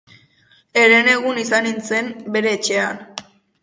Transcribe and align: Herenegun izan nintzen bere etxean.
Herenegun 0.83 1.39
izan 1.43 1.69
nintzen 1.71 2.13
bere 2.37 2.59
etxean. 2.61 3.09